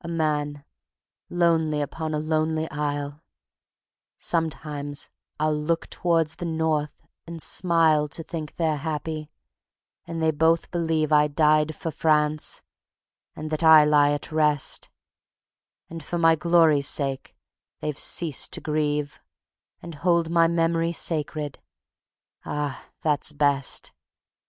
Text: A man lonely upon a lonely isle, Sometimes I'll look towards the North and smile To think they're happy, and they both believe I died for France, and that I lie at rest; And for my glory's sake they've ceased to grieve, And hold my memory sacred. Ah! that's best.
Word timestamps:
A 0.00 0.08
man 0.08 0.64
lonely 1.28 1.80
upon 1.80 2.12
a 2.12 2.18
lonely 2.18 2.68
isle, 2.72 3.22
Sometimes 4.18 5.10
I'll 5.38 5.54
look 5.56 5.88
towards 5.88 6.34
the 6.34 6.44
North 6.44 7.06
and 7.24 7.40
smile 7.40 8.08
To 8.08 8.24
think 8.24 8.56
they're 8.56 8.78
happy, 8.78 9.30
and 10.08 10.20
they 10.20 10.32
both 10.32 10.72
believe 10.72 11.12
I 11.12 11.28
died 11.28 11.76
for 11.76 11.92
France, 11.92 12.64
and 13.36 13.48
that 13.50 13.62
I 13.62 13.84
lie 13.84 14.10
at 14.10 14.32
rest; 14.32 14.90
And 15.88 16.02
for 16.02 16.18
my 16.18 16.34
glory's 16.34 16.88
sake 16.88 17.36
they've 17.78 17.96
ceased 17.96 18.52
to 18.54 18.60
grieve, 18.60 19.20
And 19.80 19.94
hold 19.94 20.30
my 20.30 20.48
memory 20.48 20.90
sacred. 20.92 21.60
Ah! 22.44 22.88
that's 23.02 23.30
best. 23.32 23.92